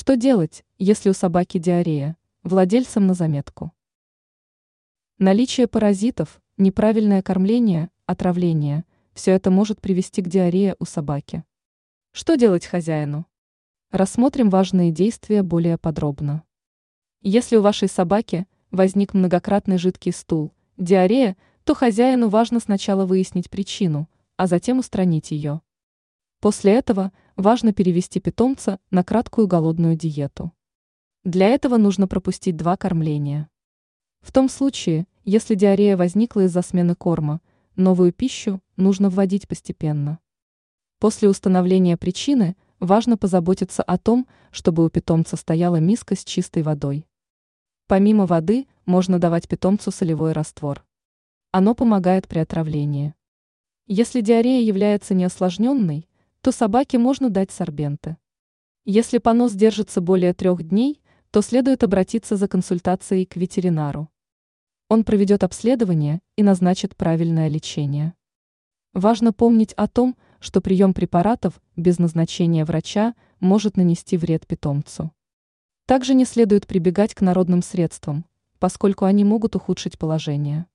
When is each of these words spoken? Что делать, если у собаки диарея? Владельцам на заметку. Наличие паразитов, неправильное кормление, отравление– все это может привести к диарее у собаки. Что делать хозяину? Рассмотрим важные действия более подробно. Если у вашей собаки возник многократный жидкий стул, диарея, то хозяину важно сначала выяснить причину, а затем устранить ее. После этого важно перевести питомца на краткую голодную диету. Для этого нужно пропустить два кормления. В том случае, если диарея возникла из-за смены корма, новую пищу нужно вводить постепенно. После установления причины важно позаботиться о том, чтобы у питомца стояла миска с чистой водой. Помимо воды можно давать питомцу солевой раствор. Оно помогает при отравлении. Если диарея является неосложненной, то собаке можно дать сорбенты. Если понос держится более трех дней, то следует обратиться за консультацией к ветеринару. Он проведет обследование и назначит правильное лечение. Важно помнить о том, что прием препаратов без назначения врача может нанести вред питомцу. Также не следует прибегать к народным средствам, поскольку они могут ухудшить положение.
Что 0.00 0.14
делать, 0.14 0.64
если 0.78 1.10
у 1.10 1.12
собаки 1.12 1.58
диарея? 1.58 2.16
Владельцам 2.44 3.08
на 3.08 3.14
заметку. 3.14 3.72
Наличие 5.18 5.66
паразитов, 5.66 6.40
неправильное 6.56 7.20
кормление, 7.20 7.90
отравление– 8.06 8.84
все 9.12 9.32
это 9.32 9.50
может 9.50 9.80
привести 9.80 10.22
к 10.22 10.28
диарее 10.28 10.76
у 10.78 10.84
собаки. 10.84 11.42
Что 12.12 12.36
делать 12.36 12.64
хозяину? 12.64 13.26
Рассмотрим 13.90 14.50
важные 14.50 14.92
действия 14.92 15.42
более 15.42 15.78
подробно. 15.78 16.44
Если 17.20 17.56
у 17.56 17.62
вашей 17.62 17.88
собаки 17.88 18.46
возник 18.70 19.14
многократный 19.14 19.78
жидкий 19.78 20.12
стул, 20.12 20.52
диарея, 20.76 21.36
то 21.64 21.74
хозяину 21.74 22.28
важно 22.28 22.60
сначала 22.60 23.04
выяснить 23.04 23.50
причину, 23.50 24.08
а 24.36 24.46
затем 24.46 24.78
устранить 24.78 25.32
ее. 25.32 25.60
После 26.38 26.74
этого 26.74 27.10
важно 27.38 27.72
перевести 27.72 28.18
питомца 28.18 28.80
на 28.90 29.04
краткую 29.04 29.46
голодную 29.46 29.94
диету. 29.94 30.52
Для 31.22 31.46
этого 31.46 31.76
нужно 31.76 32.08
пропустить 32.08 32.56
два 32.56 32.76
кормления. 32.76 33.48
В 34.22 34.32
том 34.32 34.48
случае, 34.48 35.06
если 35.24 35.54
диарея 35.54 35.96
возникла 35.96 36.46
из-за 36.46 36.62
смены 36.62 36.96
корма, 36.96 37.40
новую 37.76 38.12
пищу 38.12 38.60
нужно 38.76 39.08
вводить 39.08 39.46
постепенно. 39.46 40.18
После 40.98 41.28
установления 41.28 41.96
причины 41.96 42.56
важно 42.80 43.16
позаботиться 43.16 43.84
о 43.84 43.98
том, 43.98 44.26
чтобы 44.50 44.84
у 44.84 44.90
питомца 44.90 45.36
стояла 45.36 45.76
миска 45.76 46.16
с 46.16 46.24
чистой 46.24 46.64
водой. 46.64 47.06
Помимо 47.86 48.26
воды 48.26 48.66
можно 48.84 49.20
давать 49.20 49.46
питомцу 49.46 49.92
солевой 49.92 50.32
раствор. 50.32 50.84
Оно 51.52 51.76
помогает 51.76 52.26
при 52.26 52.40
отравлении. 52.40 53.14
Если 53.86 54.22
диарея 54.22 54.60
является 54.60 55.14
неосложненной, 55.14 56.07
то 56.40 56.52
собаке 56.52 56.98
можно 56.98 57.30
дать 57.30 57.50
сорбенты. 57.50 58.16
Если 58.84 59.18
понос 59.18 59.52
держится 59.52 60.00
более 60.00 60.32
трех 60.34 60.62
дней, 60.62 61.02
то 61.30 61.42
следует 61.42 61.82
обратиться 61.84 62.36
за 62.36 62.48
консультацией 62.48 63.26
к 63.26 63.36
ветеринару. 63.36 64.08
Он 64.88 65.04
проведет 65.04 65.44
обследование 65.44 66.20
и 66.36 66.42
назначит 66.42 66.96
правильное 66.96 67.48
лечение. 67.48 68.14
Важно 68.94 69.34
помнить 69.34 69.74
о 69.74 69.86
том, 69.86 70.16
что 70.40 70.60
прием 70.60 70.94
препаратов 70.94 71.60
без 71.76 71.98
назначения 71.98 72.64
врача 72.64 73.14
может 73.40 73.76
нанести 73.76 74.16
вред 74.16 74.46
питомцу. 74.46 75.12
Также 75.86 76.14
не 76.14 76.24
следует 76.24 76.66
прибегать 76.66 77.14
к 77.14 77.20
народным 77.20 77.62
средствам, 77.62 78.24
поскольку 78.58 79.04
они 79.04 79.24
могут 79.24 79.56
ухудшить 79.56 79.98
положение. 79.98 80.66